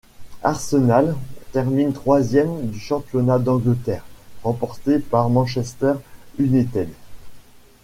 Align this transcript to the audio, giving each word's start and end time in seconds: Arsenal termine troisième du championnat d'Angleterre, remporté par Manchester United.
Arsenal 0.41 1.15
termine 1.51 1.93
troisième 1.93 2.67
du 2.71 2.79
championnat 2.79 3.37
d'Angleterre, 3.37 4.03
remporté 4.43 4.97
par 4.97 5.29
Manchester 5.29 5.93
United. 6.39 6.89